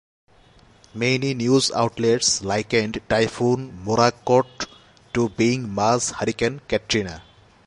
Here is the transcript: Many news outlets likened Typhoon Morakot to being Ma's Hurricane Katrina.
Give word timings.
Many 0.95 1.35
news 1.35 1.69
outlets 1.69 2.41
likened 2.43 3.01
Typhoon 3.07 3.83
Morakot 3.85 4.65
to 5.13 5.29
being 5.29 5.71
Ma's 5.75 6.09
Hurricane 6.09 6.59
Katrina. 6.67 7.21